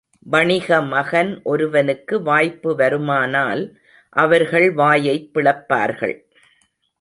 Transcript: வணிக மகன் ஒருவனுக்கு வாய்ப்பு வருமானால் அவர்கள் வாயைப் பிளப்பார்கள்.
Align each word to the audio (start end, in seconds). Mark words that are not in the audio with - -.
வணிக 0.19 0.81
மகன் 0.81 1.41
ஒருவனுக்கு 1.43 2.21
வாய்ப்பு 2.21 2.75
வருமானால் 2.77 3.73
அவர்கள் 4.09 4.71
வாயைப் 4.71 5.29
பிளப்பார்கள். 5.33 6.17